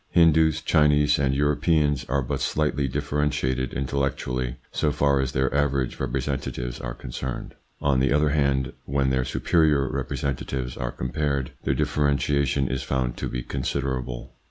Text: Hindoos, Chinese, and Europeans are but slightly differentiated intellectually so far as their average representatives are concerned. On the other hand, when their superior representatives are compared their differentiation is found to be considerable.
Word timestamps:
Hindoos, 0.09 0.61
Chinese, 0.63 1.19
and 1.19 1.35
Europeans 1.35 2.05
are 2.09 2.23
but 2.23 2.41
slightly 2.41 2.87
differentiated 2.87 3.71
intellectually 3.71 4.55
so 4.71 4.91
far 4.91 5.19
as 5.19 5.31
their 5.33 5.53
average 5.53 5.99
representatives 5.99 6.79
are 6.79 6.95
concerned. 6.95 7.53
On 7.81 7.99
the 7.99 8.11
other 8.11 8.29
hand, 8.29 8.73
when 8.85 9.11
their 9.11 9.23
superior 9.23 9.87
representatives 9.87 10.75
are 10.75 10.91
compared 10.91 11.51
their 11.65 11.75
differentiation 11.75 12.67
is 12.67 12.81
found 12.81 13.15
to 13.17 13.29
be 13.29 13.43
considerable. 13.43 14.33